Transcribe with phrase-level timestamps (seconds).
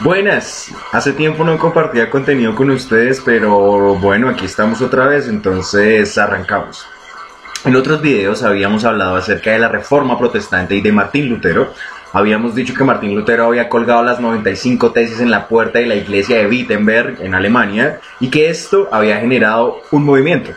[0.00, 6.16] Buenas, hace tiempo no compartía contenido con ustedes, pero bueno, aquí estamos otra vez, entonces
[6.16, 6.86] arrancamos.
[7.64, 11.74] En otros videos habíamos hablado acerca de la reforma protestante y de Martín Lutero.
[12.12, 15.96] Habíamos dicho que Martín Lutero había colgado las 95 tesis en la puerta de la
[15.96, 20.52] iglesia de Wittenberg en Alemania y que esto había generado un movimiento,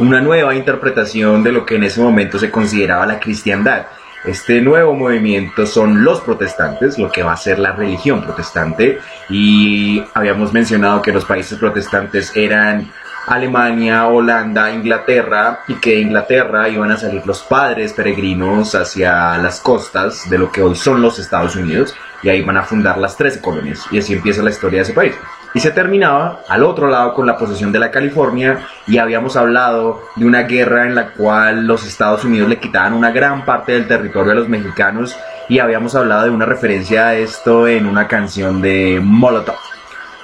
[0.00, 3.86] una nueva interpretación de lo que en ese momento se consideraba la cristiandad
[4.24, 8.98] este nuevo movimiento son los protestantes, lo que va a ser la religión protestante.
[9.28, 12.90] Y habíamos mencionado que los países protestantes eran
[13.26, 19.60] Alemania, Holanda, Inglaterra, y que de Inglaterra iban a salir los padres peregrinos hacia las
[19.60, 23.16] costas de lo que hoy son los Estados Unidos, y ahí van a fundar las
[23.16, 23.86] 13 colonias.
[23.90, 25.14] Y así empieza la historia de ese país
[25.54, 30.02] y se terminaba al otro lado con la posesión de la California y habíamos hablado
[30.16, 33.88] de una guerra en la cual los Estados Unidos le quitaban una gran parte del
[33.88, 35.16] territorio a los mexicanos
[35.48, 39.56] y habíamos hablado de una referencia a esto en una canción de Molotov.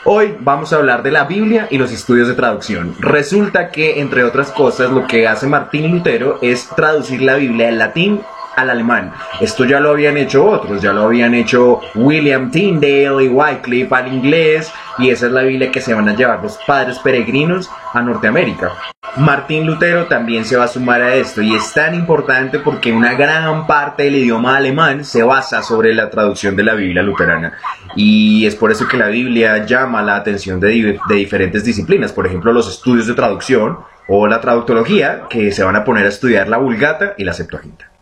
[0.06, 2.94] Hoy vamos a hablar de la Biblia y los estudios de traducción.
[3.00, 7.78] Resulta que, entre otras cosas, lo que hace Martín Lutero es traducir la Biblia del
[7.78, 8.20] latín
[8.56, 9.12] al alemán.
[9.40, 14.12] Esto ya lo habían hecho otros, ya lo habían hecho William Tyndale y Wycliffe al
[14.12, 18.00] inglés, y esa es la Biblia que se van a llevar los padres peregrinos a
[18.00, 18.72] Norteamérica.
[19.16, 23.14] Martín Lutero también se va a sumar a esto y es tan importante porque una
[23.14, 27.52] gran parte del idioma alemán se basa sobre la traducción de la Biblia luterana
[27.94, 32.26] y es por eso que la Biblia llama la atención de, de diferentes disciplinas, por
[32.26, 36.48] ejemplo los estudios de traducción o la traductología que se van a poner a estudiar
[36.48, 37.93] la Vulgata y la Septuaginta.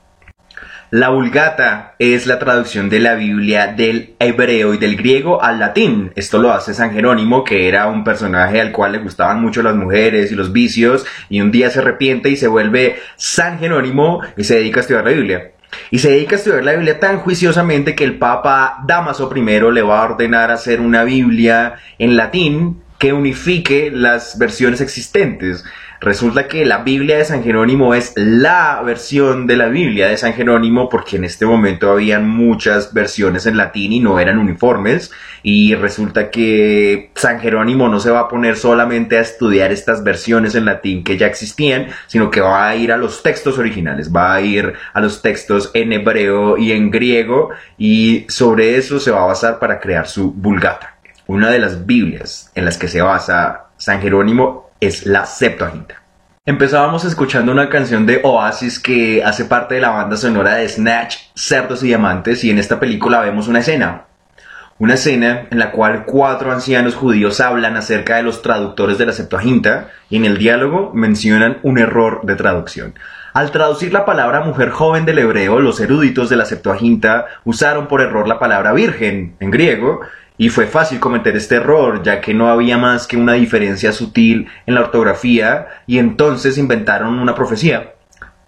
[0.95, 6.13] La Vulgata es la traducción de la Biblia del hebreo y del griego al latín.
[6.17, 9.75] Esto lo hace San Jerónimo, que era un personaje al cual le gustaban mucho las
[9.75, 14.45] mujeres y los vicios, y un día se arrepiente y se vuelve San Jerónimo y
[14.45, 15.53] se dedica a estudiar la Biblia.
[15.91, 19.41] Y se dedica a estudiar la Biblia tan juiciosamente que el Papa Damaso I
[19.73, 25.65] le va a ordenar hacer una Biblia en latín que unifique las versiones existentes.
[26.01, 30.35] Resulta que la Biblia de San Jerónimo es la versión de la Biblia de San
[30.35, 35.11] Jerónimo porque en este momento habían muchas versiones en latín y no eran uniformes
[35.43, 40.55] y resulta que San Jerónimo no se va a poner solamente a estudiar estas versiones
[40.55, 44.33] en latín que ya existían, sino que va a ir a los textos originales, va
[44.33, 49.25] a ir a los textos en hebreo y en griego y sobre eso se va
[49.25, 50.92] a basar para crear su Vulgata.
[51.33, 56.03] Una de las Biblias en las que se basa San Jerónimo es la Septuaginta.
[56.45, 61.17] Empezábamos escuchando una canción de Oasis que hace parte de la banda sonora de Snatch,
[61.35, 64.03] Cerdos y Diamantes y en esta película vemos una escena.
[64.79, 69.13] Una escena en la cual cuatro ancianos judíos hablan acerca de los traductores de la
[69.15, 72.93] Septuaginta y en el diálogo mencionan un error de traducción.
[73.33, 78.03] Al traducir la palabra mujer joven del hebreo, los eruditos de la Septuaginta usaron por
[78.03, 80.03] error la palabra virgen en griego
[80.43, 84.49] y fue fácil cometer este error, ya que no había más que una diferencia sutil
[84.67, 87.93] en la ortografía, y entonces inventaron una profecía.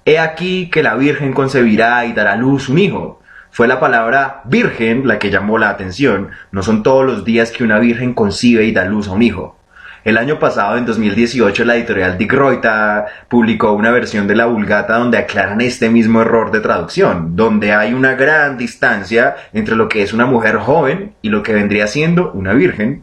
[0.05, 3.23] He aquí que la Virgen concebirá y dará a luz un hijo.
[3.53, 6.31] Fue la palabra virgen la que llamó la atención.
[6.51, 9.57] No son todos los días que una virgen concibe y da luz a un hijo.
[10.05, 14.99] El año pasado, en 2018, la editorial Dick Reuter publicó una versión de la Vulgata
[14.99, 20.03] donde aclaran este mismo error de traducción, donde hay una gran distancia entre lo que
[20.03, 23.03] es una mujer joven y lo que vendría siendo una virgen.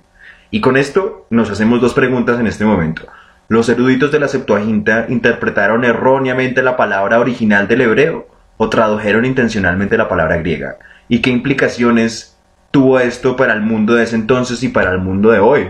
[0.51, 3.07] Y con esto nos hacemos dos preguntas en este momento.
[3.47, 9.97] ¿Los eruditos de la Septuaginta interpretaron erróneamente la palabra original del hebreo o tradujeron intencionalmente
[9.97, 10.78] la palabra griega?
[11.09, 12.38] ¿Y qué implicaciones
[12.69, 15.68] tuvo esto para el mundo de ese entonces y para el mundo de hoy?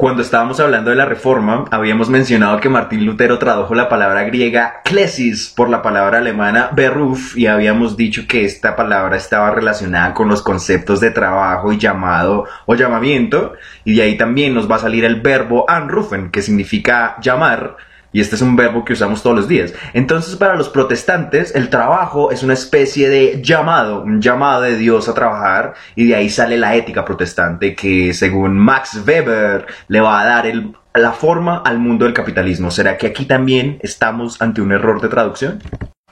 [0.00, 4.80] Cuando estábamos hablando de la reforma, habíamos mencionado que Martín Lutero tradujo la palabra griega
[4.82, 10.30] klesis por la palabra alemana beruf y habíamos dicho que esta palabra estaba relacionada con
[10.30, 13.52] los conceptos de trabajo y llamado o llamamiento
[13.84, 17.76] y de ahí también nos va a salir el verbo anrufen que significa llamar
[18.12, 19.72] y este es un verbo que usamos todos los días.
[19.92, 25.08] Entonces, para los protestantes, el trabajo es una especie de llamado, un llamado de Dios
[25.08, 30.20] a trabajar, y de ahí sale la ética protestante que, según Max Weber, le va
[30.20, 30.52] a dar
[30.94, 32.70] la forma al mundo del capitalismo.
[32.70, 35.62] ¿Será que aquí también estamos ante un error de traducción?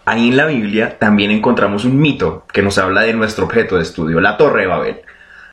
[0.04, 3.82] Ahí en la Biblia también encontramos un mito que nos habla de nuestro objeto de
[3.82, 5.00] estudio, la Torre de Babel.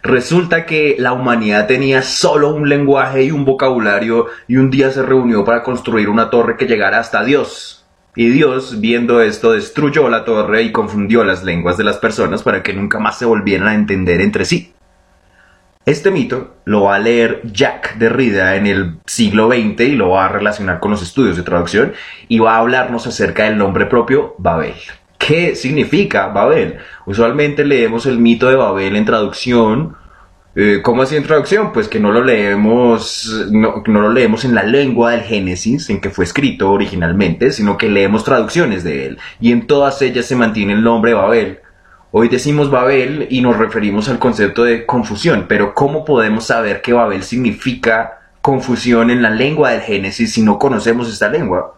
[0.05, 5.01] Resulta que la humanidad tenía solo un lenguaje y un vocabulario y un día se
[5.01, 7.87] reunió para construir una torre que llegara hasta Dios.
[8.15, 12.61] Y Dios, viendo esto, destruyó la torre y confundió las lenguas de las personas para
[12.61, 14.75] que nunca más se volvieran a entender entre sí.
[15.87, 20.25] Este mito lo va a leer Jack Derrida en el siglo XX y lo va
[20.25, 21.93] a relacionar con los estudios de traducción
[22.27, 24.75] y va a hablarnos acerca del nombre propio Babel.
[25.25, 26.77] ¿Qué significa Babel?
[27.07, 29.95] Usualmente leemos el mito de Babel en traducción
[30.57, 31.73] Eh, ¿Cómo así en traducción?
[31.73, 35.99] Pues que no lo leemos, no, no, lo leemos en la lengua del Génesis, en
[35.99, 39.17] que fue escrito originalmente, sino que leemos traducciones de él.
[39.41, 41.59] Y en todas ellas se mantiene el nombre Babel.
[42.11, 46.93] Hoy decimos Babel y nos referimos al concepto de confusión, pero ¿cómo podemos saber que
[46.93, 51.75] Babel significa confusión en la lengua del Génesis si no conocemos esta lengua?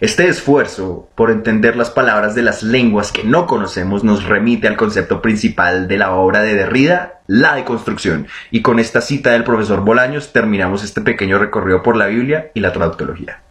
[0.00, 4.78] Este esfuerzo por entender las palabras de las lenguas que no conocemos nos remite al
[4.78, 8.26] concepto principal de la obra de Derrida, la deconstrucción.
[8.50, 12.60] Y con esta cita del profesor Bolaños terminamos este pequeño recorrido por la Biblia y
[12.60, 13.42] la traductología.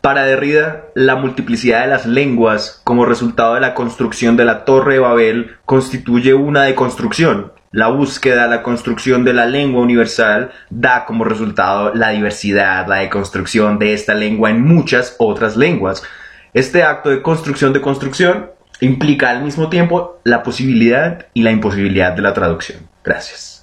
[0.00, 4.94] Para Derrida, la multiplicidad de las lenguas como resultado de la construcción de la Torre
[4.94, 11.24] de Babel constituye una deconstrucción, la búsqueda, la construcción de la lengua universal da como
[11.24, 16.02] resultado la diversidad, la deconstrucción de esta lengua en muchas otras lenguas.
[16.52, 18.50] Este acto de construcción de construcción
[18.80, 22.88] implica al mismo tiempo la posibilidad y la imposibilidad de la traducción.
[23.04, 23.59] Gracias.